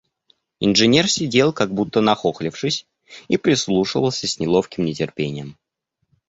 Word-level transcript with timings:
Инженер 0.59 1.07
сидел, 1.07 1.53
как 1.53 1.71
будто 1.71 2.01
нахохлившись, 2.01 2.87
и 3.27 3.37
прислушивался 3.37 4.27
с 4.27 4.39
неловким 4.39 4.83
нетерпением. 4.85 5.59